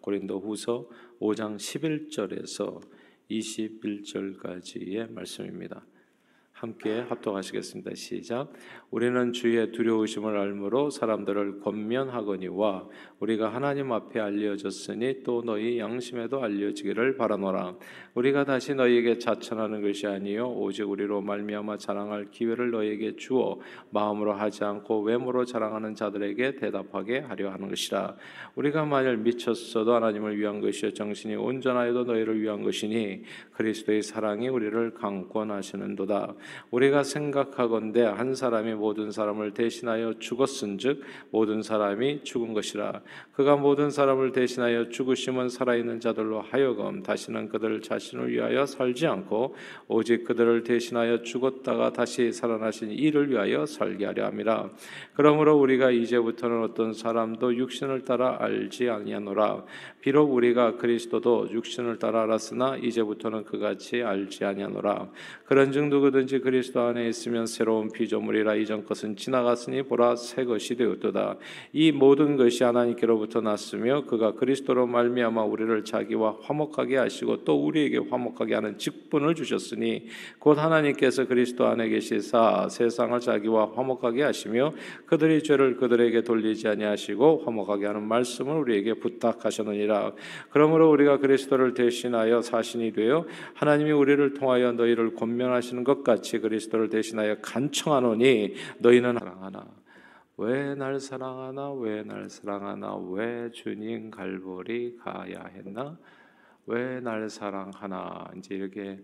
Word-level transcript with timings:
고린도 0.00 0.40
후서 0.40 0.88
5장 1.20 1.56
11절에서 1.56 2.80
21절까지의 3.30 5.12
말씀입니다. 5.12 5.84
함께 6.60 7.00
합독하시겠습니다. 7.08 7.92
시작. 7.94 8.52
우리는 8.90 9.32
주의 9.32 9.72
두려우심을 9.72 10.36
알므로 10.36 10.90
사람들을 10.90 11.60
권면하거니와 11.60 12.86
우리가 13.18 13.48
하나님 13.48 13.92
앞에 13.92 14.20
알려졌으니 14.20 15.22
또 15.22 15.42
너희 15.42 15.78
양심에도 15.78 16.42
알려지기를 16.42 17.16
바라노라. 17.16 17.76
우리가 18.12 18.44
다시 18.44 18.74
너희에게 18.74 19.16
자천하는 19.16 19.80
것이 19.80 20.06
아니요 20.06 20.50
오직 20.50 20.82
우리로 20.82 21.22
말미암아 21.22 21.78
자랑할 21.78 22.30
기회를 22.30 22.72
너희에게 22.72 23.16
주어 23.16 23.58
마음으로 23.88 24.34
하지 24.34 24.62
않고 24.62 25.00
외모로 25.00 25.46
자랑하는 25.46 25.94
자들에게 25.94 26.56
대답하게 26.56 27.20
하려 27.20 27.52
하는 27.52 27.70
것이라. 27.70 28.16
우리가 28.56 28.84
만일 28.84 29.16
미쳤어도 29.16 29.94
하나님을 29.94 30.36
위한 30.36 30.60
것이요 30.60 30.92
정신이 30.92 31.36
온전하여도 31.36 32.04
너희를 32.04 32.42
위한 32.42 32.62
것이니 32.62 33.22
그리스도의 33.52 34.02
사랑이 34.02 34.48
우리를 34.48 34.92
강권하시는도다. 34.92 36.34
우리가 36.70 37.02
생각하건대 37.02 38.02
한 38.02 38.34
사람이 38.34 38.74
모든 38.74 39.10
사람을 39.10 39.52
대신하여 39.52 40.14
죽었은즉 40.18 41.02
모든 41.30 41.62
사람이 41.62 42.24
죽은 42.24 42.54
것이라. 42.54 43.00
그가 43.32 43.56
모든 43.56 43.90
사람을 43.90 44.32
대신하여 44.32 44.88
죽으심은 44.88 45.48
살아있는 45.48 46.00
자들로 46.00 46.40
하여금 46.40 47.02
다시는 47.02 47.48
그들 47.48 47.80
자신을 47.80 48.30
위하여 48.30 48.66
살지 48.66 49.06
않고 49.06 49.54
오직 49.88 50.24
그들을 50.24 50.64
대신하여 50.64 51.22
죽었다가 51.22 51.92
다시 51.92 52.32
살아나신 52.32 52.90
이를 52.90 53.30
위하여 53.30 53.66
살게 53.66 54.06
하려 54.06 54.26
함이라. 54.26 54.70
그러므로 55.14 55.56
우리가 55.58 55.90
이제부터는 55.90 56.62
어떤 56.62 56.92
사람도 56.92 57.56
육신을 57.56 58.04
따라 58.04 58.36
알지 58.40 58.88
아니하노라. 58.88 59.64
비록 60.00 60.32
우리가 60.32 60.76
그리스도도 60.76 61.50
육신을 61.50 61.98
따라 61.98 62.22
알았으나 62.22 62.76
이제부터는 62.76 63.44
그같이 63.44 64.02
알지 64.02 64.44
아니하노라. 64.44 65.10
그런즉 65.44 65.88
누구든지 65.88 66.39
그리스도 66.40 66.80
안에 66.80 67.08
있으면 67.08 67.46
새로운 67.46 67.90
피조물이라 67.90 68.54
이전 68.56 68.84
것은 68.84 69.16
지나갔으니 69.16 69.82
보라 69.82 70.16
새 70.16 70.44
것이 70.44 70.76
되었도다. 70.76 71.36
이 71.72 71.92
모든 71.92 72.36
것이 72.36 72.64
하나님께로부터 72.64 73.40
났으며 73.40 74.04
그가 74.04 74.32
그리스도로 74.32 74.86
말미암아 74.86 75.42
우리를 75.44 75.84
자기와 75.84 76.38
화목하게 76.42 76.96
하시고 76.96 77.44
또 77.44 77.64
우리에게 77.64 77.98
화목하게 78.10 78.54
하는 78.54 78.78
직분을 78.78 79.34
주셨으니 79.34 80.06
곧 80.38 80.58
하나님께서 80.58 81.26
그리스도 81.26 81.66
안에 81.66 81.88
계시사 81.88 82.68
세상을 82.70 83.18
자기와 83.20 83.72
화목하게 83.74 84.22
하시며 84.22 84.72
그들이 85.06 85.42
죄를 85.42 85.76
그들에게 85.76 86.22
돌리지 86.22 86.68
아니하시고 86.68 87.42
화목하게 87.44 87.86
하는 87.86 88.02
말씀을 88.02 88.56
우리에게 88.56 88.94
부탁하셨느니라. 88.94 90.12
그러므로 90.50 90.90
우리가 90.90 91.18
그리스도를 91.18 91.74
대신하여 91.74 92.42
사신이 92.42 92.92
되어 92.92 93.26
하나님이 93.54 93.92
우리를 93.92 94.34
통하여 94.34 94.72
너희를 94.72 95.14
권면하시는 95.14 95.84
것 95.84 96.04
같이 96.04 96.29
같이 96.30 96.38
그리스도를 96.38 96.88
대신하여 96.88 97.40
간청하노니 97.40 98.54
너희는 98.78 99.18
사랑하나 99.18 99.66
왜 100.36 100.74
날 100.76 101.00
사랑하나 101.00 101.72
왜 101.72 102.04
날 102.04 102.30
사랑하나 102.30 102.94
왜 102.96 103.50
주님 103.50 104.10
갈보리 104.12 104.96
가야 104.98 105.46
했나 105.46 105.98
왜 106.66 107.00
날 107.00 107.28
사랑하나 107.28 108.30
이제 108.36 108.54
이렇게 108.54 109.02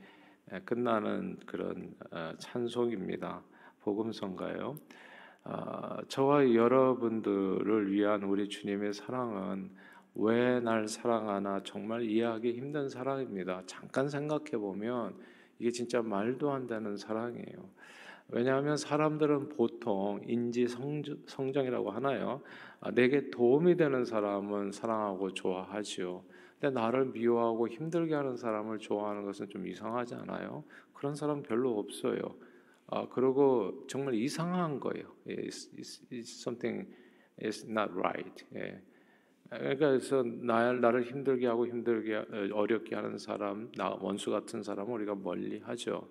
끝나는 0.65 1.39
그런 1.47 1.95
어, 2.13 2.33
찬송입니다. 2.39 3.43
복음성가요. 3.83 4.77
어, 5.45 5.97
저와 6.07 6.55
여러분들을 6.55 7.91
위한 7.91 8.23
우리 8.23 8.49
주님의 8.49 8.93
사랑은 8.93 9.71
왜 10.15 10.61
날 10.61 10.87
사랑하나 10.87 11.61
정말 11.65 12.03
이해하기 12.03 12.53
힘든 12.53 12.89
사랑입니다. 12.89 13.63
잠깐 13.67 14.09
생각해 14.09 14.53
보면 14.53 15.36
이게 15.59 15.71
진짜 15.71 16.03
말도 16.03 16.51
안 16.51 16.67
되는 16.67 16.97
사랑이에요. 16.97 17.71
왜냐하면 18.29 18.77
사람들은 18.77 19.51
보통 19.51 20.20
인지 20.27 20.67
성장이라고 20.67 21.91
하나요? 21.91 22.42
아, 22.80 22.91
내게 22.91 23.30
도움이 23.30 23.77
되는 23.77 24.05
사람은 24.05 24.73
사랑하고 24.73 25.33
좋아하지요. 25.33 26.25
근데 26.61 26.75
나를 26.75 27.07
미워하고 27.07 27.69
힘들게 27.69 28.14
하는 28.14 28.36
사람을 28.36 28.79
좋아하는 28.79 29.25
것은 29.25 29.48
좀 29.48 29.67
이상하지 29.67 30.14
않아요? 30.17 30.64
그런 30.92 31.14
사람 31.14 31.42
별로 31.42 31.79
없어요. 31.79 32.19
아, 32.89 33.07
그리고 33.09 33.85
정말 33.89 34.14
이상한 34.14 34.80
거예요. 34.80 35.05
It's, 35.27 35.70
it's 35.77 36.41
something 36.41 36.89
is 37.42 37.64
not 37.69 37.92
right. 37.92 38.45
예. 38.57 38.80
그러니까 39.51 39.89
그래서 39.89 40.23
나, 40.23 40.73
나를 40.73 41.05
힘들게 41.05 41.46
하고 41.46 41.67
힘들게 41.67 42.24
어렵게 42.52 42.95
하는 42.96 43.18
사람, 43.18 43.70
나 43.77 43.96
원수 44.01 44.30
같은 44.30 44.62
사람은 44.62 44.92
우리가 44.92 45.14
멀리 45.14 45.61
하죠. 45.61 46.08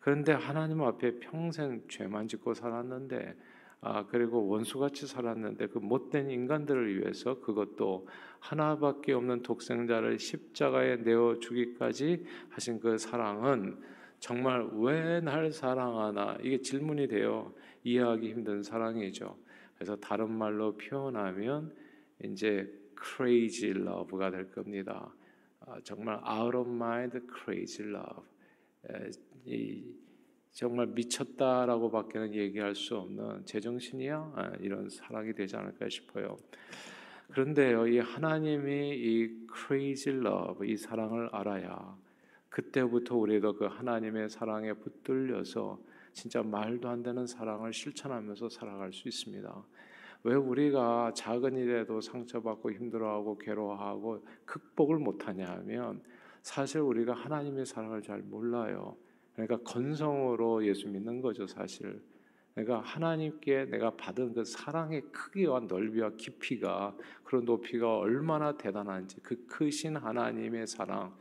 그런데 0.00 0.32
하나님 0.32 0.82
앞에 0.82 1.18
평생 1.18 1.82
죄만 1.88 2.28
짓고 2.28 2.54
살았는데 2.54 3.34
아 3.80 4.06
그리고 4.06 4.46
원수같이 4.48 5.06
살았는데 5.06 5.68
그 5.68 5.78
못된 5.78 6.30
인간들을 6.30 6.98
위해서 6.98 7.40
그것도 7.40 8.06
하나밖에 8.40 9.12
없는 9.12 9.42
독생자를 9.42 10.18
십자가에 10.18 10.96
내어 10.96 11.38
주기까지 11.40 12.24
하신 12.50 12.80
그 12.80 12.98
사랑은 12.98 13.78
정말 14.18 14.66
왜 14.74 15.20
날 15.20 15.50
사랑하나 15.52 16.38
이게 16.42 16.60
질문이 16.60 17.08
돼요. 17.08 17.52
이해하기 17.84 18.30
힘든 18.30 18.62
사랑이죠. 18.62 19.36
그래서 19.74 19.96
다른 19.96 20.30
말로 20.32 20.76
표현하면 20.76 21.72
이제 22.24 22.70
crazy 22.98 23.78
love가 23.80 24.30
될 24.30 24.50
겁니다. 24.50 25.12
아, 25.60 25.80
정말 25.82 26.20
out 26.26 26.56
of 26.56 26.70
mind 26.70 27.18
crazy 27.44 27.88
love. 27.90 28.22
정말 30.52 30.86
미쳤다라고밖에는 30.86 32.34
얘기할 32.34 32.74
수 32.74 32.96
없는 32.96 33.44
제정신이야 33.44 34.32
아, 34.34 34.52
이런 34.60 34.88
사랑이 34.88 35.34
되지 35.34 35.56
않을까 35.56 35.88
싶어요. 35.88 36.38
그런데요, 37.28 37.86
이 37.88 37.98
하나님이 37.98 38.96
이 38.96 39.46
crazy 39.54 40.18
love, 40.18 40.66
이 40.70 40.76
사랑을 40.76 41.28
알아야 41.32 41.96
그때부터 42.48 43.16
우리도 43.16 43.56
그 43.56 43.66
하나님의 43.66 44.30
사랑에 44.30 44.72
붙들려서 44.72 45.78
진짜 46.12 46.42
말도 46.42 46.88
안 46.88 47.02
되는 47.02 47.26
사랑을 47.26 47.74
실천하면서 47.74 48.48
살아갈 48.48 48.94
수 48.94 49.08
있습니다. 49.08 49.64
왜 50.26 50.34
우리가 50.34 51.12
작은 51.14 51.56
일에도 51.56 52.00
상처받고 52.00 52.72
힘들어하고 52.72 53.38
괴로워하고 53.38 54.26
극복을 54.44 54.98
못하냐 54.98 55.46
하면 55.46 56.02
사실 56.42 56.80
우리가 56.80 57.12
하나님의 57.14 57.64
사랑을 57.64 58.02
잘 58.02 58.22
몰라요. 58.22 58.96
그러니까 59.34 59.58
건성으로 59.58 60.66
예수 60.66 60.88
믿는 60.88 61.20
거죠, 61.20 61.46
사실. 61.46 62.02
내가 62.56 62.80
하나님께 62.80 63.66
내가 63.66 63.90
받은 63.96 64.32
그 64.32 64.44
사랑의 64.44 65.02
크기와 65.12 65.60
넓이와 65.60 66.16
깊이가 66.16 66.96
그런 67.22 67.44
높이가 67.44 67.96
얼마나 67.96 68.56
대단한지 68.56 69.20
그 69.20 69.46
크신 69.46 69.94
하나님의 69.94 70.66
사랑, 70.66 71.14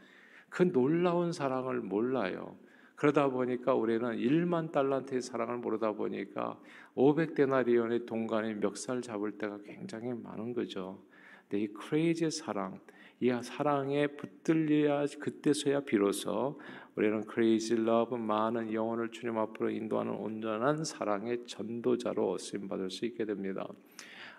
그 0.50 0.64
놀라운 0.64 1.32
사랑을 1.32 1.80
몰라요. 1.80 2.58
그러다 2.96 3.30
보니까 3.30 3.74
우리는 3.74 4.10
1만 4.18 4.72
달란트의 4.72 5.22
사랑을 5.22 5.58
모르다 5.58 5.94
보니까 5.94 6.60
500데나리온의 6.96 8.06
동간에 8.06 8.54
멱살 8.54 9.02
잡을 9.02 9.34
때가 9.34 9.60
굉장히 9.66 10.14
많은 10.14 10.54
거죠. 10.54 11.02
근데 11.42 11.64
이 11.64 11.68
crazy 11.68 12.32
사랑, 12.32 12.80
이 13.20 13.32
사랑에 13.44 14.08
붙들려야 14.08 15.06
그때서야 15.20 15.82
비로소 15.82 16.60
우리는 16.96 17.26
crazy 17.26 17.76
love 17.76 18.16
많은 18.16 18.74
영혼을 18.74 19.12
주님 19.12 19.38
앞으로 19.38 19.70
인도하는 19.70 20.14
온전한 20.14 20.84
사랑의 20.86 21.46
전도자로 21.46 22.38
쓰임 22.38 22.68
받을 22.68 22.90
수 22.90 23.06
있게 23.06 23.26
됩니다. 23.26 23.68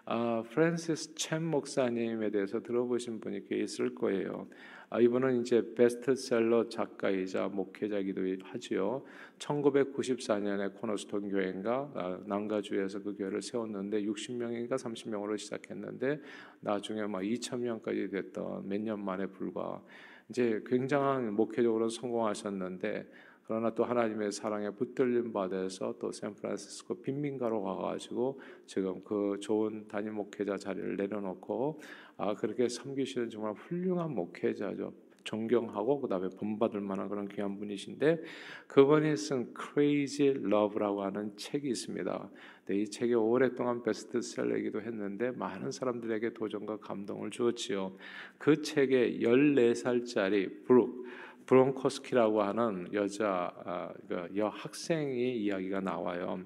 아, 0.09 0.45
프랜시스 0.51 1.17
챔 1.17 1.43
목사님에 1.45 2.31
대해서 2.31 2.61
들어보신 2.63 3.19
분이 3.19 3.49
꽤 3.49 3.57
있을 3.59 3.93
거예요. 3.97 4.47
아, 4.89 5.01
이분은 5.01 5.41
이제 5.41 5.75
베스트셀러 5.75 6.69
작가이자 6.69 7.49
목회자기도 7.49 8.21
하지요. 8.45 9.03
1994년에 9.41 10.75
코너스톤 10.81 11.29
교회인가 11.29 11.91
아, 11.97 12.21
남가주에서 12.25 13.03
그 13.03 13.17
교회를 13.17 13.43
세웠는데 13.43 14.03
60명인가 14.05 14.75
30명으로 14.75 15.37
시작했는데 15.37 16.21
나중에 16.61 17.03
막 17.07 17.23
2천 17.23 17.59
명까지 17.59 18.09
됐던 18.09 18.69
몇 18.69 18.81
년 18.81 19.05
만에 19.05 19.27
불과 19.27 19.83
이제 20.29 20.63
굉장한 20.67 21.35
목회적으로 21.35 21.89
성공하셨는데 21.89 23.09
그러나 23.47 23.71
또 23.75 23.85
하나님의 23.85 24.33
사랑에 24.33 24.71
붙들림 24.71 25.33
받아서 25.33 25.95
또 26.01 26.11
샌프란시스코 26.11 27.01
빈민가로 27.01 27.63
가가지고 27.63 28.41
지금 28.67 29.03
그 29.05 29.39
좋은 29.41 29.87
담임 29.87 30.15
목회자 30.15 30.57
자리를 30.57 30.97
내려놓고 30.97 31.81
아 32.17 32.35
그렇게 32.35 32.69
섬기시는 32.69 33.31
정말 33.31 33.53
훌륭한 33.53 34.15
목회자죠. 34.15 34.93
존경하고 35.27 36.01
그다음에 36.01 36.29
본받을 36.39 36.81
만한 36.81 37.09
그런 37.09 37.29
귀한 37.29 37.59
분이신데 37.59 38.23
그분이 38.69 39.17
쓴 39.17 39.53
Crazy 39.55 40.37
Love라고 40.37 41.03
하는 41.03 41.37
책이 41.37 41.69
있습니다. 41.69 42.31
네, 42.67 42.77
이 42.77 42.87
책이 42.89 43.15
오랫동안 43.15 43.83
베스트셀러이기도 43.83 44.81
했는데 44.81 45.33
많은 45.33 45.71
사람들에게 45.73 46.33
도전과 46.33 46.79
감동을 46.79 47.31
주었지요. 47.31 47.97
그 48.39 48.63
책에 48.63 49.19
14살짜리 49.19 50.65
브룩 50.65 51.05
브론코스키라고 51.47 52.43
하는 52.43 52.89
여자 52.93 53.53
아, 53.65 53.93
그 54.09 54.29
여학생이 54.37 55.39
이야기가 55.39 55.81
나와요. 55.81 56.41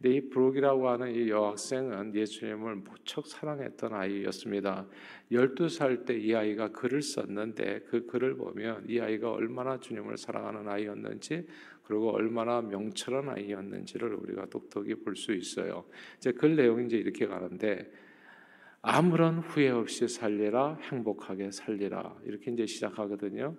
근데 0.00 0.16
이 0.16 0.28
브룩이라고 0.28 0.88
하는 0.88 1.14
이 1.14 1.30
여학생은 1.30 2.14
예수님을 2.14 2.76
무척 2.76 3.26
사랑했던 3.26 3.94
아이였습니다. 3.94 4.86
12살 5.32 6.04
때 6.04 6.18
이 6.18 6.34
아이가 6.34 6.68
글을 6.68 7.00
썼는데 7.00 7.84
그 7.88 8.06
글을 8.06 8.36
보면 8.36 8.84
이 8.88 9.00
아이가 9.00 9.32
얼마나 9.32 9.78
주님을 9.80 10.18
사랑하는 10.18 10.68
아이였는지 10.68 11.46
그리고 11.84 12.10
얼마나 12.10 12.60
명철한 12.60 13.28
아이였는지를 13.30 14.14
우리가 14.14 14.46
똑똑히 14.46 14.94
볼 14.94 15.16
수 15.16 15.32
있어요. 15.32 15.84
이제 16.18 16.32
글 16.32 16.56
내용이 16.56 16.86
이제 16.86 16.96
이렇게 16.98 17.26
가는데 17.26 17.90
아무런 18.82 19.38
후회 19.38 19.70
없이 19.70 20.06
살리라 20.08 20.78
행복하게 20.82 21.50
살리라 21.50 22.16
이렇게 22.24 22.50
이제 22.50 22.66
시작하거든요. 22.66 23.56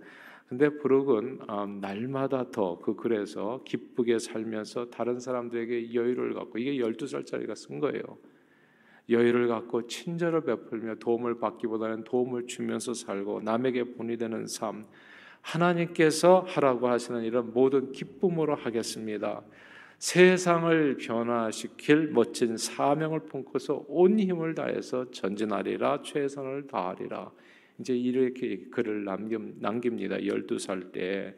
근데 0.48 0.70
브룩은 0.70 1.40
음, 1.50 1.80
날마다 1.82 2.52
더 2.52 2.80
그 2.82 2.96
글에서 2.96 3.62
기쁘게 3.66 4.20
살면서 4.20 4.90
다른 4.90 5.20
사람들에게 5.20 5.94
여유를 5.94 6.34
갖고 6.36 6.60
이게 6.60 6.78
12살짜리가 6.78 7.56
쓴 7.56 7.80
거예요. 7.80 8.02
여유를 9.10 9.48
갖고 9.48 9.88
친절을 9.88 10.42
베풀며 10.46 10.96
도움을 10.96 11.40
받기보다는 11.40 12.04
도움을 12.04 12.48
주면서 12.48 12.94
살고 12.94 13.42
남에게 13.42 13.96
본이 13.96 14.18
되는 14.18 14.46
삶 14.48 14.84
하나님께서 15.42 16.46
하라고 16.48 16.88
하시는 16.90 17.24
이런 17.24 17.54
모든 17.54 17.92
기쁨으로 17.92 18.56
하겠습니다. 18.56 19.44
세상을 20.00 20.98
변화시킬 20.98 22.10
멋진 22.10 22.58
사명을 22.58 23.22
품고서 23.22 23.86
온 23.88 24.20
힘을 24.20 24.56
다해서 24.56 25.10
전진하리라 25.12 26.02
최선을 26.04 26.68
다하리라. 26.68 27.32
이제 27.80 27.96
이렇게 27.96 28.66
글을 28.72 29.04
남김, 29.06 29.58
남깁니다. 29.60 30.18
12살 30.18 30.92
때. 30.92 31.36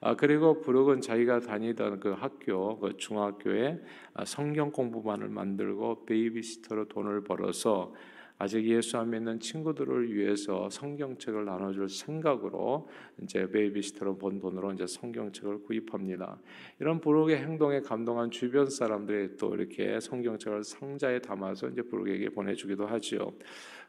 아, 0.00 0.14
그리고 0.14 0.60
브룩은 0.60 1.00
자기가 1.00 1.40
다니던 1.40 2.00
그 2.00 2.10
학교, 2.10 2.78
그 2.78 2.96
중학교에 2.96 3.80
아, 4.14 4.24
성경 4.24 4.70
공부반을 4.70 5.28
만들고 5.28 6.04
베이비시터로 6.04 6.88
돈을 6.88 7.24
벌어서 7.24 7.92
아직 8.38 8.66
예수 8.66 8.98
안 8.98 9.10
믿는 9.10 9.40
친구들을 9.40 10.12
위해서 10.14 10.68
성경책을 10.68 11.46
나눠줄 11.46 11.88
생각으로 11.88 12.88
이제 13.22 13.50
베이비시터로 13.50 14.18
번 14.18 14.38
돈으로 14.38 14.72
이제 14.72 14.86
성경책을 14.86 15.62
구입합니다. 15.62 16.38
이런 16.78 17.00
브룩의 17.00 17.38
행동에 17.38 17.80
감동한 17.80 18.30
주변 18.30 18.68
사람들이 18.68 19.38
또 19.38 19.54
이렇게 19.54 19.98
성경책을 20.00 20.64
상자에 20.64 21.20
담아서 21.20 21.68
이제 21.68 21.80
브룩에게 21.80 22.28
보내주기도 22.28 22.86
하지요. 22.86 23.32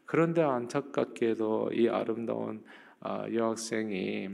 그런데 0.08 0.40
안타깝게도 0.40 1.72
이 1.74 1.86
아름다운 1.86 2.64
아, 2.98 3.30
여학생이 3.30 4.30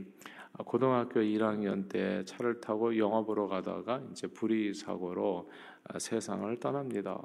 고등학교 0.65 1.19
1학년 1.19 1.89
때 1.89 2.23
차를 2.23 2.61
타고 2.61 2.97
영화 2.97 3.23
보러 3.23 3.45
가다가 3.47 4.01
이제 4.09 4.25
불의 4.25 4.73
사고로 4.73 5.51
아, 5.83 5.99
세상을 5.99 6.57
떠납니다. 6.61 7.21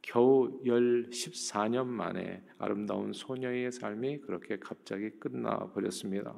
겨우 0.00 0.62
14년 0.64 1.88
만에 1.88 2.42
아름다운 2.56 3.12
소녀의 3.12 3.70
삶이 3.70 4.20
그렇게 4.22 4.58
갑자기 4.58 5.10
끝나 5.10 5.58
버렸습니다. 5.74 6.34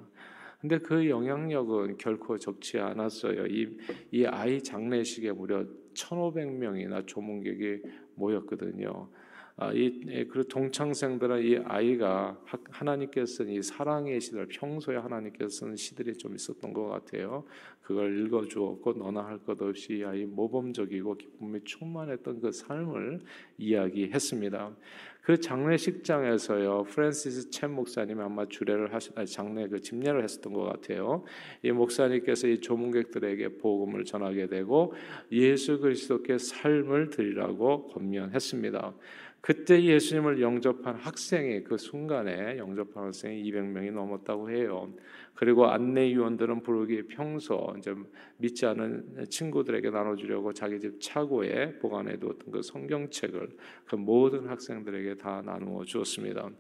근데 0.61 0.79
그 0.79 1.09
영향력은 1.09 1.97
결코 1.99 2.39
적지 2.39 2.81
않았어요. 2.81 3.47
이, 3.47 3.79
이 4.11 4.27
아이 4.27 4.61
장례식에 4.61 5.31
무려 5.31 5.65
1,500명이나 5.95 7.07
조문객이 7.07 7.83
모였거든요. 8.17 9.09
아, 9.57 9.73
이 9.73 10.01
예, 10.09 10.25
그 10.25 10.49
동창생들은 10.49 11.45
이 11.45 11.59
아이가 11.65 12.41
하나님께서 12.71 13.45
이 13.45 13.63
사랑의 13.63 14.21
시들 14.21 14.47
평소에 14.49 14.97
하나님께서 14.97 15.49
쓰는 15.49 15.77
시들이 15.77 16.15
좀 16.15 16.35
있었던 16.35 16.73
것 16.73 16.89
같아요. 16.89 17.45
그걸 17.83 18.25
읽어 18.25 18.47
주었고 18.47 18.95
너나 18.95 19.27
할 19.27 19.39
것 19.45 19.61
없이 19.61 19.99
이 19.99 20.05
아이 20.05 20.25
모범적이고 20.25 21.17
기쁨이 21.17 21.61
충만했던 21.65 22.41
그 22.41 22.53
삶을 22.53 23.21
이야기했습니다. 23.59 24.77
그 25.23 25.39
장례식장에서요 25.39 26.85
프랜시스 26.85 27.51
첸 27.51 27.75
목사님이 27.75 28.21
아마 28.23 28.47
주례를 28.49 28.93
하시 28.93 29.11
아니, 29.15 29.27
장례 29.27 29.69
그 29.69 29.81
집례를 29.81 30.25
했었던 30.25 30.53
것 30.53 30.65
같아요. 30.65 31.25
이 31.63 31.71
목사님께서 31.71 32.49
이 32.49 32.59
조문객들에게 32.59 33.59
복음을 33.59 34.05
전하게 34.05 34.49
되고 34.49 34.95
예수 35.31 35.79
그리스도께 35.79 36.39
삶을 36.39 37.11
드리라고 37.11 37.87
권면했습니다. 37.89 38.95
그때 39.43 39.83
예수님을 39.83 40.41
영접한 40.41 40.95
학생이 40.95 41.65
그 41.65 41.77
순간에 41.77 42.59
영접한 42.59 43.07
학생이 43.07 43.43
200명이 43.43 43.91
넘었다고 43.93 44.51
해요. 44.51 44.89
그리고 45.35 45.67
안내위원들은 45.67 46.63
부르기 46.63 47.07
평소 47.07 47.75
이제 47.79 47.95
믿지 48.37 48.67
않은 48.67 49.27
친구들에게 49.29 49.91
나눠주려고 49.91 50.53
자기 50.53 50.79
집 50.79 51.01
차고에 51.01 51.79
보관해 51.79 52.19
두었던 52.19 52.53
그 52.53 52.63
성경책을 52.63 53.49
그 53.87 53.97
모든 53.97 54.49
학생들에게 54.49 55.17
다 55.17 55.43
나누어 55.45 55.85
주었습니다. 55.85 56.51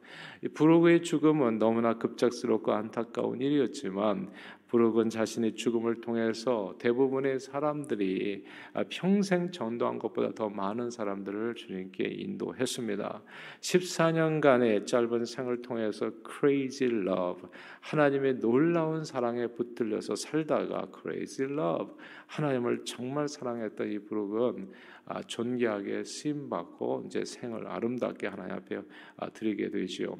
부르그의 0.54 1.02
죽음은 1.02 1.58
너무나 1.58 1.98
급작스럽고 1.98 2.72
안타까운 2.72 3.40
일이었지만 3.40 4.30
브룩은 4.72 5.10
자신의 5.10 5.54
죽음을 5.54 6.00
통해서 6.00 6.74
대부분의 6.78 7.40
사람들이 7.40 8.44
평생 8.88 9.50
전도한 9.50 9.98
것보다 9.98 10.32
더 10.32 10.48
많은 10.48 10.90
사람들을 10.90 11.56
주님께 11.56 12.04
인도했습니다. 12.04 13.22
14년간의 13.60 14.86
짧은 14.86 15.26
생을 15.26 15.60
통해서 15.60 16.10
crazy 16.26 16.90
love 16.90 17.42
하나님의 17.80 18.40
놀 18.40 18.61
라운 18.62 19.04
사랑에 19.04 19.46
붙들려서 19.48 20.16
살다가 20.16 20.88
crazy 21.00 21.52
love 21.52 21.94
하나님을 22.26 22.84
정말 22.84 23.28
사랑했던 23.28 23.90
이 23.90 23.98
브룩은 23.98 24.70
아, 25.06 25.20
존귀하게 25.22 26.04
쓰임 26.04 26.48
받고 26.48 27.04
이제 27.06 27.24
생을 27.24 27.66
아름답게 27.66 28.28
하나님 28.28 28.54
앞에 28.54 28.82
아, 29.16 29.30
드리게 29.30 29.70
되지요. 29.70 30.16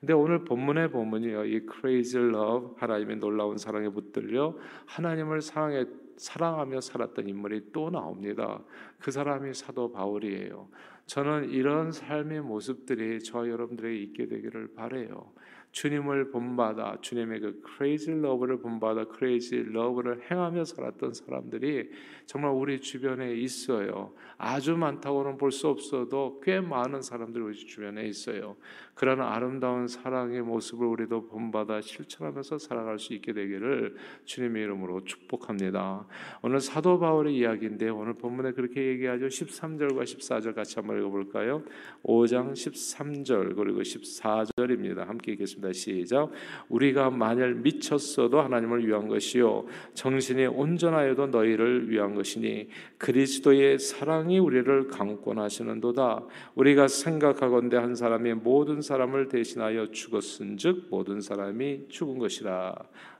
근데 0.00 0.12
오늘 0.12 0.44
본문의 0.44 0.90
본문이요. 0.90 1.44
이 1.44 1.66
crazy 1.70 2.28
love 2.28 2.74
하나님의 2.76 3.16
놀라운 3.16 3.56
사랑에 3.58 3.88
붙들려 3.88 4.56
하나님을 4.86 5.40
사랑해 5.40 5.84
사랑하며 6.16 6.80
살았던 6.80 7.28
인물이 7.28 7.72
또 7.72 7.90
나옵니다. 7.90 8.62
그 8.98 9.10
사람이 9.10 9.52
사도 9.54 9.90
바울이에요. 9.92 10.68
저는 11.06 11.50
이런 11.50 11.92
삶의 11.92 12.42
모습들이 12.42 13.20
저 13.22 13.48
여러분들에게 13.48 13.96
있게 14.02 14.26
되기를 14.26 14.74
바래요. 14.74 15.32
주님을 15.74 16.30
본받아 16.30 16.98
주님의 17.00 17.40
그 17.40 17.62
crazy 17.76 18.16
love를 18.16 18.60
본받아 18.60 19.06
crazy 19.12 19.66
love를 19.68 20.22
행하며 20.30 20.64
살았던 20.64 21.14
사람들이 21.14 21.90
정말 22.26 22.52
우리 22.52 22.80
주변에 22.80 23.34
있어요. 23.34 24.14
아주 24.38 24.76
많다고는 24.76 25.36
볼 25.36 25.54
수 25.54 25.68
없어도 25.68 26.40
꽤 26.42 26.60
많은 26.60 27.02
사람들이 27.02 27.44
우리 27.44 27.54
주변에 27.54 28.06
있어요. 28.06 28.56
그런 28.94 29.20
아름다운 29.20 29.88
사랑의 29.88 30.42
모습을 30.42 30.86
우리도 30.86 31.28
본받아 31.28 31.80
실천하면서 31.80 32.58
살아갈 32.58 32.98
수 32.98 33.12
있게 33.14 33.32
되기를 33.32 33.96
주님의 34.24 34.62
이름으로 34.64 35.04
축복합니다. 35.04 36.06
오늘 36.42 36.60
사도 36.60 36.98
바울의 36.98 37.36
이야기인데 37.36 37.88
오늘 37.88 38.14
본문에 38.14 38.52
그렇게 38.52 38.84
얘기하죠. 38.86 39.26
13절과 39.26 40.02
14절 40.02 40.54
같이 40.54 40.76
한번 40.76 40.98
읽어볼까요? 40.98 41.62
5장 42.04 42.52
13절 42.52 43.56
그리고 43.56 43.80
14절입니다. 43.80 45.06
함께 45.06 45.36
읽겠습니다. 45.64 45.72
시작. 45.72 46.30
우리가 46.68 47.10
만일 47.10 47.54
미쳤어도 47.54 48.40
하나님을 48.40 48.86
위한 48.86 49.08
것이요 49.08 49.66
정신이 49.94 50.46
온전하여도 50.46 51.28
너희를 51.28 51.90
위한 51.90 52.14
것이니 52.14 52.68
그리스도의 52.98 53.78
사랑이 53.78 54.38
우리를 54.38 54.88
강권하시는도다. 54.88 56.26
우리가 56.54 56.88
생각하건대 56.88 57.76
한 57.76 57.94
사람이 57.94 58.34
모든 58.34 58.82
사람을 58.82 59.28
대신하여 59.28 59.90
죽었은즉 59.90 60.88
모든 60.90 61.20
사람이 61.20 61.88
죽은 61.88 62.18
것이라. 62.18 62.74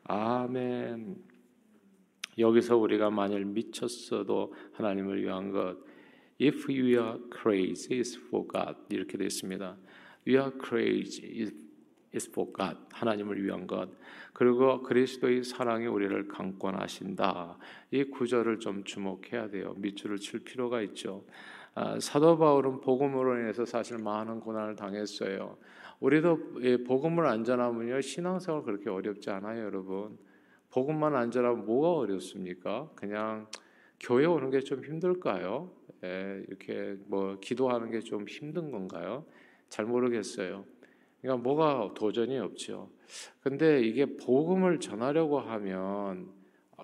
아멘. 0.04 1.16
여기서 2.36 2.76
우리가 2.76 3.10
만일 3.10 3.44
미쳤어도 3.44 4.52
하나님을 4.72 5.22
위한 5.22 5.50
것 5.52 5.76
If 6.40 6.68
you 6.68 7.00
are 7.00 7.18
crazy, 7.30 8.00
it's 8.00 8.18
for 8.26 8.44
God 8.52 8.76
이렇게 8.90 9.16
되어 9.16 9.28
있습니다. 9.28 9.76
We 10.26 10.36
are 10.36 10.50
crazy, 10.60 11.52
it's 12.14 12.28
for 12.30 12.50
God 12.56 12.78
하나님을 12.92 13.42
위한 13.44 13.66
것. 13.66 13.88
그리고 14.32 14.82
그리스도의 14.82 15.44
사랑이 15.44 15.86
우리를 15.86 16.28
강권하신다. 16.28 17.58
이 17.90 18.04
구절을 18.04 18.58
좀 18.60 18.84
주목해야 18.84 19.48
돼요. 19.48 19.74
밑줄을 19.78 20.18
칠 20.18 20.40
필요가 20.40 20.80
있죠. 20.82 21.24
아, 21.74 21.98
사도 22.00 22.38
바울은 22.38 22.80
복음으로 22.80 23.38
인해서 23.38 23.64
사실 23.64 23.98
많은 23.98 24.40
고난을 24.40 24.76
당했어요. 24.76 25.56
우리도 26.00 26.84
복음을 26.86 27.26
안 27.26 27.44
전하면요 27.44 28.00
신앙생활 28.00 28.62
그렇게 28.62 28.90
어렵지 28.90 29.30
않아요, 29.30 29.64
여러분. 29.64 30.18
복음만 30.70 31.14
안 31.14 31.30
전하면 31.30 31.64
뭐가 31.66 31.92
어렵습니까? 32.00 32.90
그냥 32.96 33.46
교회 34.00 34.24
오는 34.26 34.50
게 34.50 34.60
좀 34.60 34.84
힘들까요? 34.84 35.70
예, 36.04 36.44
이렇게 36.48 36.96
뭐 37.06 37.38
기도하는 37.40 37.90
게 37.90 38.00
좀 38.00 38.26
힘든 38.28 38.70
건가요? 38.70 39.24
잘 39.68 39.86
모르겠어요. 39.86 40.64
그러니까 41.24 41.42
뭐가 41.42 41.94
도전이 41.94 42.38
없죠. 42.38 42.90
근데 43.40 43.80
이게 43.80 44.04
복음을 44.04 44.78
전하려고 44.78 45.40
하면 45.40 46.28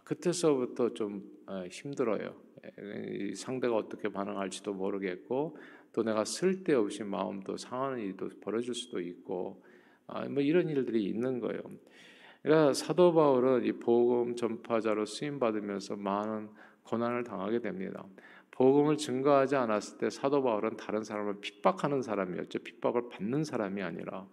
그때서부터 0.05 0.95
좀 0.95 1.23
어, 1.47 1.67
힘들어요. 1.71 2.35
예, 2.65 3.35
상대가 3.35 3.77
어떻게 3.77 4.09
반응할지도 4.09 4.73
모르겠고 4.73 5.59
또 5.93 6.03
내가 6.03 6.25
쓸데없이 6.25 7.05
마음도 7.05 7.59
상하는 7.59 7.99
일도 7.99 8.31
벌어질 8.41 8.73
수도 8.73 8.99
있고 8.99 9.63
아, 10.07 10.27
뭐 10.27 10.43
이런 10.43 10.71
일들이 10.71 11.05
있는 11.05 11.39
거예요. 11.41 11.61
그러니까 12.43 12.73
사도 12.73 13.13
바울은 13.13 13.67
이 13.67 13.73
복음 13.73 14.37
전파자로 14.37 15.05
쓰임 15.05 15.39
받으면서 15.39 15.97
많은 15.97 16.49
고난을 16.85 17.25
당하게 17.25 17.61
됩니다. 17.61 18.07
복음을 18.61 18.99
증거하지 18.99 19.57
않았을 19.57 19.97
때 19.97 20.11
사도 20.11 20.43
바울은 20.43 20.77
다른 20.77 21.03
사람을 21.03 21.41
핍박하는 21.41 22.03
사람이었죠. 22.03 22.59
핍박을 22.59 23.09
받는 23.09 23.43
사람이 23.43 23.83
아니라 23.83 24.27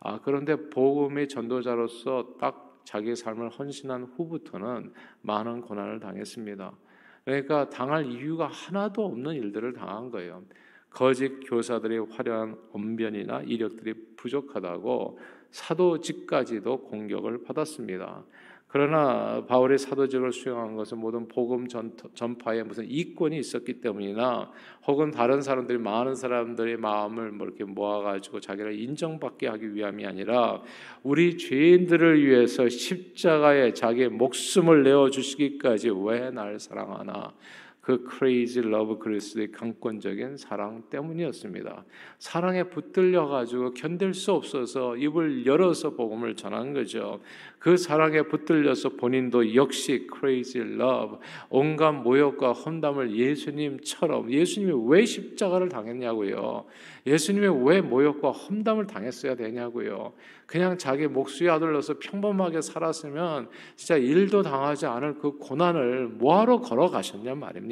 아 0.00 0.20
그런데 0.20 0.68
복음의 0.68 1.28
전도자로서 1.28 2.34
딱 2.38 2.82
자기의 2.84 3.16
삶을 3.16 3.48
헌신한 3.48 4.02
후부터는 4.04 4.92
많은 5.22 5.62
고난을 5.62 5.98
당했습니다. 5.98 6.76
그러니까 7.24 7.70
당할 7.70 8.04
이유가 8.04 8.48
하나도 8.48 9.02
없는 9.02 9.32
일들을 9.36 9.72
당한 9.72 10.10
거예요. 10.10 10.42
거짓 10.90 11.40
교사들의 11.48 12.06
화려한 12.10 12.58
언변이나 12.72 13.40
이력들이 13.40 13.94
부족하다고 14.16 15.18
사도직까지도 15.52 16.82
공격을 16.82 17.44
받았습니다. 17.44 18.24
그러나 18.72 19.44
바울의 19.46 19.78
사도직을 19.78 20.32
수행한 20.32 20.76
것은 20.76 20.98
모든 20.98 21.26
복음 21.26 21.66
전파에 22.14 22.62
무슨 22.62 22.88
이권이 22.88 23.36
있었기 23.36 23.80
때문이나 23.80 24.52
혹은 24.86 25.10
다른 25.10 25.42
사람들이 25.42 25.78
많은 25.78 26.14
사람들의 26.14 26.76
마음을 26.76 27.32
뭐 27.32 27.48
이렇게 27.48 27.64
모아가지고 27.64 28.38
자기를 28.38 28.78
인정받게 28.78 29.48
하기 29.48 29.74
위함이 29.74 30.06
아니라 30.06 30.62
우리 31.02 31.36
죄인들을 31.36 32.24
위해서 32.24 32.68
십자가에 32.68 33.72
자기의 33.74 34.08
목숨을 34.10 34.84
내어 34.84 35.10
주시기까지 35.10 35.90
왜 35.90 36.30
날 36.30 36.60
사랑하나 36.60 37.32
그 37.80 38.04
crazy 38.04 38.60
love 38.60 38.98
그리스도의 38.98 39.52
강권적인 39.52 40.36
사랑 40.36 40.82
때문이었습니다. 40.90 41.84
사랑에 42.18 42.64
붙들려 42.64 43.26
가지고 43.26 43.72
견딜 43.72 44.12
수 44.12 44.32
없어서 44.32 44.96
입을 44.96 45.46
열어서 45.46 45.90
복음을 45.90 46.36
전한 46.36 46.74
거죠. 46.74 47.20
그 47.58 47.76
사랑에 47.76 48.22
붙들려서 48.22 48.90
본인도 48.90 49.54
역시 49.54 50.06
crazy 50.12 50.74
love 50.74 51.18
온갖 51.48 51.92
모욕과 51.92 52.52
험담을 52.52 53.16
예수님처럼 53.16 54.30
예수님이 54.30 54.72
왜 54.88 55.04
십자가를 55.04 55.68
당했냐고요. 55.68 56.66
예수님이 57.06 57.48
왜 57.64 57.80
모욕과 57.80 58.30
험담을 58.30 58.86
당했어야 58.86 59.34
되냐고요. 59.36 60.12
그냥 60.46 60.76
자기 60.76 61.06
목수의 61.06 61.48
아들로서 61.50 61.94
평범하게 61.98 62.60
살았으면 62.60 63.48
진짜 63.76 63.96
일도 63.96 64.42
당하지 64.42 64.86
않을 64.86 65.14
그 65.18 65.38
고난을 65.38 66.08
뭐하러 66.08 66.60
걸어가셨냐 66.60 67.34
말입니다. 67.36 67.69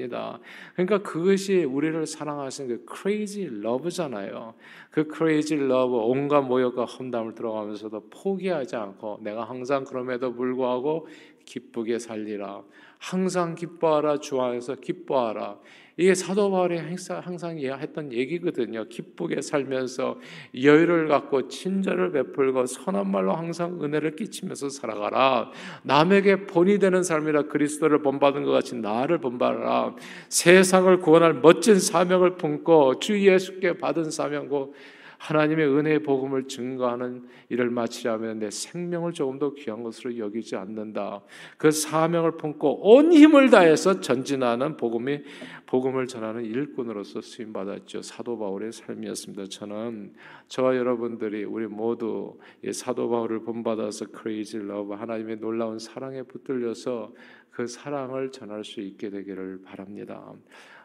그러니까 0.75 1.03
그것이 1.03 1.65
우리를 1.65 2.07
사랑하시는 2.07 2.85
그 2.85 2.95
crazy 2.95 3.47
love잖아요. 3.47 4.55
그 4.91 5.09
crazy 5.13 5.63
love 5.63 5.95
온갖 5.95 6.43
모욕과 6.43 6.85
험담을 6.85 7.35
들어가면서도 7.35 8.11
포기하지 8.11 8.77
않고 8.77 9.19
내가 9.23 9.45
항상 9.45 9.85
그럼에도 9.85 10.33
불구하고 10.33 11.09
기쁘게 11.49 11.99
살리라. 11.99 12.63
항상 12.99 13.55
기뻐하라 13.55 14.19
주 14.19 14.41
안에서 14.41 14.75
기뻐하라. 14.75 15.59
이게 15.97 16.15
사도 16.15 16.51
바울이 16.51 16.79
항상 16.79 17.59
했던 17.59 18.13
얘기거든요. 18.13 18.85
기쁘게 18.89 19.41
살면서 19.41 20.19
여유를 20.55 21.09
갖고 21.09 21.49
친절을 21.49 22.13
베풀고 22.13 22.67
선한 22.67 23.11
말로 23.11 23.33
항상 23.33 23.83
은혜를 23.83 24.15
끼치면서 24.15 24.69
살아가라. 24.69 25.51
남에게 25.83 26.47
본이 26.47 26.79
되는 26.79 27.03
삶이라 27.03 27.45
그리스도를 27.45 28.03
본받은 28.03 28.45
것 28.45 28.53
같이 28.53 28.77
나를 28.77 29.19
본받아라. 29.19 29.97
세상을 30.29 31.01
구원할 31.01 31.35
멋진 31.35 31.81
사명을 31.81 32.37
품고 32.37 33.01
주 33.01 33.19
예수께 33.27 33.79
받은 33.79 34.11
사명고 34.11 34.75
하나님의 35.19 35.67
은혜의 35.67 36.03
복음을 36.03 36.45
증거하는 36.49 37.27
일을 37.49 37.71
마치려면 37.71 38.39
내 38.39 38.51
생명을 38.51 39.13
조금 39.13 39.39
더 39.39 39.53
귀한 39.55 39.83
것으로 39.83 40.17
여기지 40.17 40.57
않는다. 40.57 41.23
그 41.57 41.71
사명을 41.71 42.37
품고 42.37 42.89
온 42.89 43.13
힘을 43.13 43.51
다해서 43.51 44.01
전진하는 44.01 44.77
복음이 44.77 45.23
복음을 45.67 46.07
전하는 46.07 46.45
일꾼으로서 46.45 47.21
쓰임 47.21 47.53
받았죠. 47.53 48.03
사도 48.03 48.39
바울의 48.39 48.73
삶이었습니다. 48.73 49.47
저는 49.51 50.15
저와 50.47 50.77
여러분들이 50.77 51.45
우리 51.45 51.67
모두 51.67 52.39
사도 52.73 53.11
바울을 53.11 53.43
본받아서 53.43 54.07
crazy 54.07 54.59
love 54.59 54.95
하나님의 54.95 55.41
놀라운 55.41 55.79
사랑에 55.79 56.23
붙들려서 56.23 57.13
그 57.51 57.67
사랑을 57.67 58.31
전할 58.31 58.65
수 58.65 58.81
있게 58.81 59.11
되기를 59.11 59.63
바랍니다. 59.65 60.33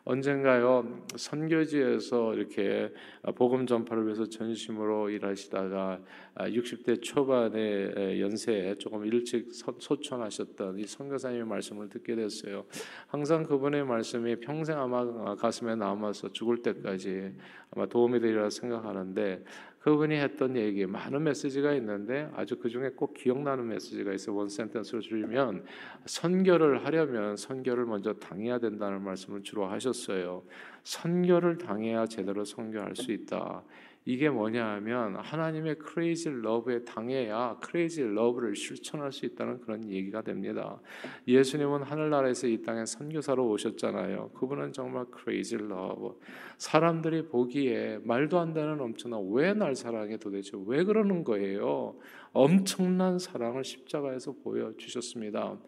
언젠가요 0.05 1.05
선교지에서 1.15 2.33
이렇게 2.33 2.91
복음 3.35 3.65
전파를 3.65 4.05
위해서 4.05 4.27
전심으로 4.27 5.09
일하시다가 5.09 6.01
60대 6.35 7.01
초반의 7.01 8.19
연세에 8.19 8.75
조금 8.75 9.05
일찍 9.05 9.47
소천하셨던 9.51 10.79
이 10.79 10.83
선교사님의 10.83 11.45
말씀을 11.45 11.87
듣게 11.87 12.15
됐어요. 12.15 12.65
항상 13.07 13.43
그분의 13.43 13.85
말씀이 13.85 14.35
평생 14.41 14.77
아마 14.77 15.35
가슴에 15.35 15.75
남아서 15.75 16.33
죽을 16.33 16.61
때까지 16.61 17.33
아마 17.71 17.85
도움이 17.85 18.19
되리라 18.19 18.49
생각하는데 18.49 19.43
그분이 19.83 20.15
했던 20.15 20.55
얘기 20.55 20.85
많은 20.85 21.23
메시지가 21.23 21.73
있는데 21.73 22.29
아주 22.35 22.57
그 22.57 22.69
중에 22.69 22.91
꼭 22.95 23.13
기억나는 23.13 23.67
메시지가 23.67 24.13
있어 24.13 24.31
원 24.31 24.47
센텐스로 24.47 25.01
줄이면 25.01 25.65
선교를 26.05 26.85
하려면 26.85 27.35
선교를 27.35 27.85
먼저 27.85 28.13
당해야 28.13 28.59
된다는 28.59 29.01
말씀을 29.03 29.43
주로 29.43 29.65
하셨어요. 29.65 30.43
선교를 30.83 31.57
당해야 31.57 32.05
제대로 32.05 32.45
선교할 32.45 32.95
수 32.95 33.11
있다. 33.11 33.61
이게 34.05 34.29
뭐냐 34.29 34.65
하면 34.75 35.15
하나님의 35.15 35.75
crazy 35.75 36.29
love에 36.41 36.83
당해야 36.83 37.57
crazy 37.61 38.03
love를 38.03 38.55
실천할 38.55 39.11
수 39.11 39.25
있다는 39.25 39.61
그런 39.61 39.89
얘기가 39.89 40.21
됩니다. 40.21 40.81
예수님은 41.27 41.83
하늘나라에서 41.83 42.47
이 42.47 42.61
땅에 42.61 42.85
선교사로 42.85 43.47
오셨잖아요. 43.49 44.31
그분은 44.33 44.73
정말 44.73 45.05
crazy 45.05 45.57
love. 45.57 46.19
사람들이 46.57 47.27
보기에 47.27 47.99
말도 48.03 48.39
안 48.39 48.53
되는 48.53 48.79
엄청난 48.79 49.21
왜 49.31 49.53
날 49.53 49.75
사랑해 49.75 50.17
도대체 50.17 50.57
왜 50.65 50.83
그러는 50.83 51.23
거예요? 51.23 51.95
엄청난 52.31 53.19
사랑을 53.19 53.63
십자가에서 53.63 54.33
보여주셨습니다. 54.43 55.59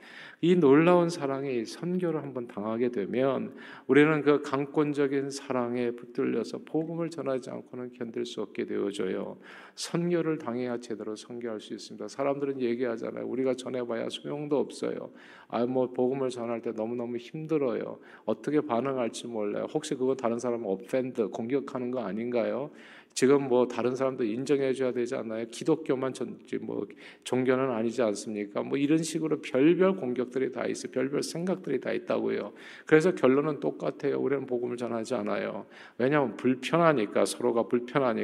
이 0.42 0.56
놀라운 0.56 1.10
사랑이 1.10 1.64
선교를 1.66 2.24
한번 2.24 2.48
당하게 2.48 2.90
되면 2.90 3.56
우리는 3.86 4.22
그 4.24 4.42
강권적인 4.42 5.30
사랑에 5.30 5.92
붙들려서 5.92 6.62
복음을 6.66 7.12
전하지 7.12 7.52
않고는 7.52 7.94
견딜 7.94 8.25
수 8.26 8.42
없게 8.42 8.66
되어져요. 8.66 9.38
선교를 9.76 10.38
당해야 10.38 10.78
제대로 10.80 11.16
선교할 11.16 11.60
수 11.60 11.74
있습니다. 11.74 12.08
사람들은 12.08 12.62
얘기하잖아요. 12.62 13.26
우리가 13.28 13.56
전해봐야 13.56 14.10
소용도 14.10 14.58
없어요. 14.58 15.12
아, 15.48 15.66
뭐 15.66 15.92
복음을 15.92 16.30
전할 16.30 16.62
때 16.62 16.72
너무너무 16.72 17.18
힘들어요. 17.18 18.00
어떻게 18.26 18.62
반응할지 18.62 19.28
몰라요. 19.28 19.68
혹시 19.74 19.96
그거 19.96 20.16
다른 20.16 20.40
사람 20.40 20.66
offend, 20.66 21.28
공격하는 21.30 21.92
거 21.92 22.02
아닌가요? 22.02 22.72
지금 23.16 23.48
뭐 23.48 23.66
다른 23.66 23.96
사람도 23.96 24.26
인정해 24.26 24.74
줘야 24.74 24.92
되지 24.92 25.16
않나요? 25.16 25.46
기독교만 25.48 26.12
전, 26.14 26.38
뭐 26.60 26.86
종교는 27.24 27.72
아니지 27.72 28.02
않습니까? 28.02 28.62
뭐 28.62 28.78
이런 28.78 29.02
식으로 29.02 29.40
별별 29.40 29.96
공격들이 29.96 30.52
다 30.52 30.66
있어, 30.66 30.90
별별 30.92 31.24
생각들이 31.24 31.80
다 31.80 31.94
있다고요. 31.94 32.52
그래서 32.86 33.16
결론은 33.16 33.62
똑같아요. 33.62 34.20
우리는 34.20 34.46
복음을 34.46 34.76
전하지 34.76 35.16
않아요. 35.16 35.66
왜냐하면 35.98 36.36
불편하니까 36.36 37.24
서로가 37.24 37.64
불편하니까 37.64 38.15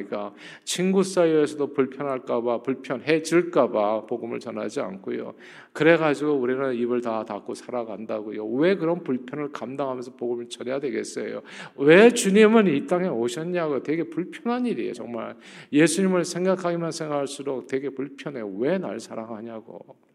친구 0.65 1.03
사이에서도 1.03 1.73
불편할까봐 1.73 2.63
불편해질까봐 2.63 4.07
복음을 4.07 4.39
전하지 4.39 4.81
않고요. 4.81 5.35
그래가지고 5.73 6.33
우리는 6.33 6.73
입을 6.75 7.01
다 7.01 7.23
닫고 7.23 7.53
살아간다고요. 7.53 8.45
왜 8.45 8.75
그런 8.75 9.03
불편을 9.03 9.51
감당하면서 9.53 10.15
복음을 10.15 10.49
전해야 10.49 10.79
되겠어요? 10.81 11.41
왜 11.77 12.09
주님은 12.11 12.67
이 12.67 12.85
땅에 12.87 13.07
오셨냐고 13.07 13.83
되게 13.83 14.03
불편한 14.03 14.65
일이. 14.65 14.81
일이에요. 14.81 14.93
정말 14.93 15.35
예수님을 15.71 16.25
생각하기만 16.25 16.91
생각할수록 16.91 17.67
되게 17.67 17.89
불편해. 17.89 18.41
왜 18.57 18.77
날 18.81 18.99
사랑하냐고. 18.99 20.10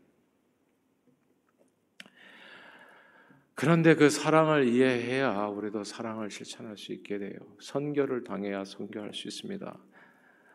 그런데 3.57 3.95
그 3.95 4.11
사랑을 4.11 4.69
이해해야 4.69 5.47
우리도 5.47 5.83
사랑을 5.83 6.31
실천할 6.31 6.77
수 6.77 6.93
있게 6.93 7.19
돼요. 7.19 7.39
선교를 7.59 8.23
당해야 8.23 8.65
선교할 8.65 9.15
수 9.15 9.29
있습니다. 9.29 9.79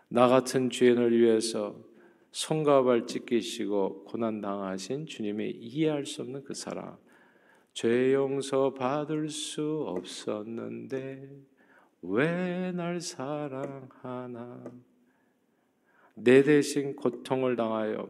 나 0.10 0.27
같은 0.27 0.70
죄인을 0.70 1.17
위해서 1.17 1.84
손과 2.31 2.84
발 2.84 3.08
찢기시고 3.08 4.05
고난 4.05 4.39
당하신 4.39 5.08
주님의 5.08 5.51
이해할 5.51 6.05
수 6.05 6.22
없는 6.22 6.43
그 6.43 6.53
사랑. 6.53 6.98
죄 7.74 8.13
용서 8.13 8.74
받을 8.74 9.29
수 9.29 9.84
없었는데 9.88 11.27
왜 12.03 12.72
날 12.72 13.00
사랑하나 13.01 14.72
내 16.13 16.43
대신 16.43 16.96
고통을 16.96 17.55
당하여 17.55 18.08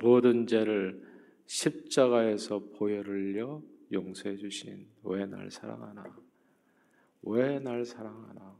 모든 0.00 0.46
죄를 0.46 1.15
십자가에서 1.46 2.58
보혈을려 2.76 3.62
용서해 3.92 4.36
주신 4.36 4.86
왜 5.04 5.26
날 5.26 5.50
사랑하나 5.50 6.04
왜 7.22 7.58
날 7.60 7.84
사랑하나 7.84 8.56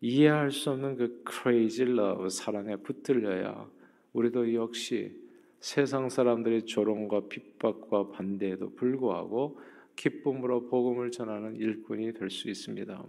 이해할 0.00 0.50
수 0.50 0.70
없는 0.70 0.96
그 0.96 1.22
crazy 1.30 1.90
love 1.90 2.28
사랑에 2.30 2.76
붙들려야 2.76 3.70
우리도 4.12 4.54
역시 4.54 5.20
세상 5.60 6.08
사람들의 6.08 6.66
조롱과 6.66 7.28
핍박과 7.28 8.10
반대에도 8.10 8.74
불구하고 8.74 9.60
기쁨으로 9.94 10.66
복음을 10.68 11.10
전하는 11.12 11.54
일꾼이 11.56 12.12
될 12.14 12.30
수 12.30 12.50
있습니다. 12.50 13.04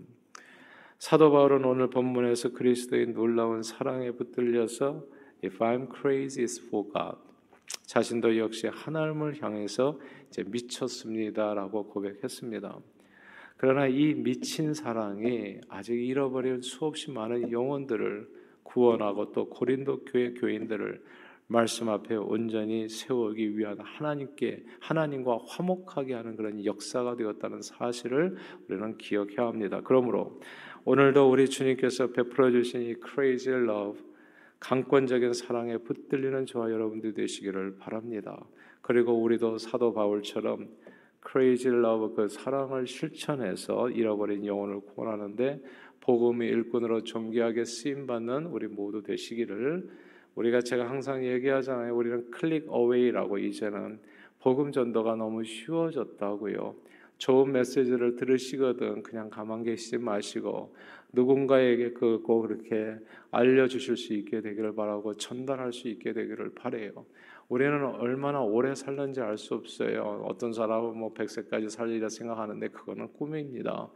사도 0.99 1.31
바울은 1.31 1.65
오늘 1.65 1.89
본문에서 1.89 2.53
그리스도의 2.53 3.07
놀라운 3.07 3.63
사랑에 3.63 4.11
붙들려서 4.11 5.03
If 5.43 5.57
I'm 5.59 5.89
crazy, 5.93 6.45
for 6.67 6.85
God. 6.93 7.17
자신도 7.85 8.37
역시 8.37 8.67
하나님을 8.67 9.41
향해서 9.41 9.99
이제 10.27 10.43
미쳤습니다라고 10.47 11.87
고백했습니다. 11.87 12.79
그러나 13.57 13.87
이 13.87 14.13
미친 14.13 14.73
사랑이 14.73 15.59
아직 15.69 15.93
잃어버린 15.93 16.61
수없이 16.61 17.11
많은 17.11 17.51
영혼들을 17.51 18.27
구원하고 18.63 19.31
또 19.31 19.49
고린도 19.49 20.05
교회 20.05 20.33
교인들을 20.33 21.01
말씀 21.47 21.89
앞에 21.89 22.15
온전히 22.15 22.89
세우기 22.89 23.57
위한 23.57 23.77
하나님께 23.79 24.63
하나님과 24.79 25.39
화목하게 25.45 26.13
하는 26.13 26.35
그런 26.35 26.65
역사가 26.65 27.15
되었다는 27.15 27.61
사실을 27.61 28.37
우리는 28.67 28.97
기억해야 28.97 29.47
합니다. 29.47 29.81
그러므로 29.83 30.39
오늘도 30.85 31.29
우리 31.29 31.47
주님께서 31.47 32.07
베풀어 32.07 32.51
주신 32.51 32.81
이 32.81 32.95
crazy 32.95 33.63
love 33.63 34.01
강권적인 34.63 35.33
사랑에 35.33 35.77
붙들리는 35.77 36.45
저와 36.45 36.71
여러분들 36.71 37.13
되시기를 37.13 37.75
바랍니다. 37.79 38.45
그리고 38.81 39.21
우리도 39.21 39.57
사도 39.57 39.93
바울처럼 39.93 40.69
crazy 41.29 41.77
love 41.77 42.15
그 42.15 42.29
사랑을 42.29 42.87
실천해서 42.87 43.89
잃어버린 43.89 44.45
영혼을 44.45 44.79
구원하는데 44.79 45.61
복음의 45.99 46.47
일꾼으로 46.47 47.03
존귀하게 47.03 47.65
쓰임 47.65 48.07
받는 48.07 48.45
우리 48.45 48.67
모두 48.67 49.03
되시기를 49.03 49.89
우리가 50.35 50.61
제가 50.61 50.89
항상 50.89 51.25
얘기하잖아요. 51.25 51.93
우리는 51.93 52.31
클릭 52.31 52.65
어웨이라고 52.69 53.39
이제는 53.39 53.99
복음 54.39 54.71
전도가 54.71 55.15
너무 55.15 55.43
쉬워졌다고요. 55.43 56.73
좋은 57.17 57.51
메시지를 57.51 58.15
들으시거든 58.15 59.03
그냥 59.03 59.29
가만 59.29 59.63
계시지 59.63 59.97
마시고 59.97 60.73
누군가에게 61.13 61.93
그꼭 61.93 62.47
그렇게 62.47 62.95
알려주실 63.31 63.97
수 63.97 64.13
있게 64.13 64.41
되기를 64.41 64.75
바라고 64.75 65.13
전달할 65.13 65.71
수 65.71 65.87
있게 65.87 66.11
되기를 66.11 66.53
바래요. 66.55 67.05
우리는 67.49 67.85
얼마나 67.85 68.41
오래 68.41 68.73
살는지 68.73 69.21
알 69.21 69.37
수 69.37 69.53
없어요. 69.53 70.25
어떤 70.27 70.53
사람은 70.53 70.97
뭐 70.97 71.13
100세까지 71.13 71.69
살리라 71.69 72.09
생각하는데 72.09 72.67
그거는 72.69 73.13
꿈입니다. 73.13 73.89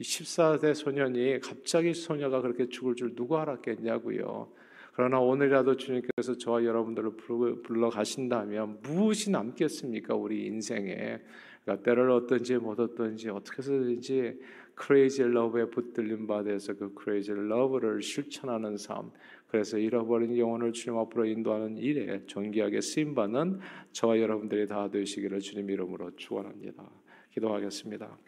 14세 0.00 0.74
소년이 0.74 1.40
갑자기 1.40 1.92
소녀가 1.92 2.40
그렇게 2.40 2.68
죽을 2.68 2.94
줄 2.94 3.14
누가 3.14 3.42
알았겠냐고요. 3.42 4.48
그러나 4.94 5.20
오늘이라도 5.20 5.76
주님께서 5.76 6.36
저와 6.38 6.64
여러분들을 6.64 7.16
불러 7.62 7.90
가신다면 7.90 8.80
무엇이 8.82 9.30
남겠습니까? 9.30 10.14
우리 10.14 10.46
인생에. 10.46 11.20
그러니까 11.64 11.84
때를 11.84 12.10
얻든지 12.10 12.56
못 12.56 12.78
얻든지 12.80 13.30
어떻게 13.30 13.58
해서든지 13.58 14.38
crazy 14.74 15.22
love에 15.24 15.66
붙들림 15.70 16.26
받아서 16.26 16.74
그 16.74 16.94
crazy 16.94 17.32
love를 17.32 18.02
실천하는 18.02 18.76
삶. 18.76 19.10
그래서 19.48 19.76
잃어버린 19.78 20.36
영혼을 20.38 20.72
주님 20.72 20.98
앞으로 20.98 21.26
인도하는 21.26 21.76
일에 21.76 22.22
존귀하게 22.26 22.80
쓰임 22.80 23.14
받는 23.14 23.60
저와 23.92 24.18
여러분들이 24.18 24.66
다 24.66 24.90
되시기를 24.90 25.40
주님 25.40 25.68
이름으로 25.70 26.16
축원합니다. 26.16 26.82
기도하겠습니다. 27.34 28.18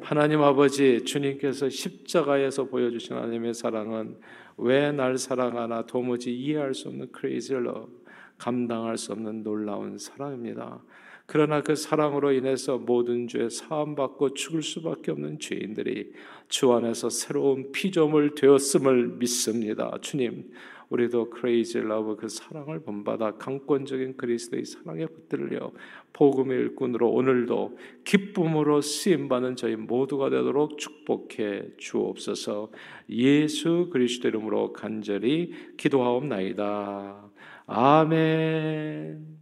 하나님 0.00 0.42
아버지 0.42 1.04
주님께서 1.04 1.68
십자가에서 1.68 2.64
보여주신 2.66 3.16
하나님의 3.16 3.54
사랑은 3.54 4.18
왜 4.58 4.92
날 4.92 5.16
사랑하나 5.16 5.86
도무지 5.86 6.34
이해할 6.34 6.74
수 6.74 6.88
없는 6.88 7.12
crazy 7.12 7.54
love 7.54 7.88
감당할 8.36 8.96
수 8.98 9.12
없는 9.12 9.42
놀라운 9.42 9.98
사랑입니다. 9.98 10.82
그러나 11.30 11.60
그 11.60 11.76
사랑으로 11.76 12.32
인해서 12.32 12.78
모든 12.78 13.28
죄 13.28 13.50
사함 13.50 13.94
받고 13.94 14.32
죽을 14.32 14.62
수밖에 14.62 15.10
없는 15.10 15.38
죄인들이 15.38 16.12
주 16.48 16.72
안에서 16.72 17.10
새로운 17.10 17.70
피조물 17.70 18.34
되었음을 18.34 19.18
믿습니다. 19.18 19.98
주님, 20.00 20.50
우리도 20.88 21.28
crazy 21.28 21.80
love 21.80 22.16
그 22.16 22.30
사랑을 22.30 22.80
본받아 22.80 23.32
강권적인 23.32 24.16
그리스도의 24.16 24.64
사랑에 24.64 25.04
붙들려 25.04 25.70
복음의 26.14 26.58
일꾼으로 26.60 27.10
오늘도 27.10 27.76
기쁨으로 28.04 28.80
쓰임 28.80 29.28
받는 29.28 29.56
저희 29.56 29.76
모두가 29.76 30.30
되도록 30.30 30.78
축복해 30.78 31.76
주옵소서. 31.76 32.70
예수 33.10 33.90
그리스도 33.92 34.28
이름으로 34.28 34.72
간절히 34.72 35.52
기도하옵나이다. 35.76 37.30
아멘. 37.66 39.37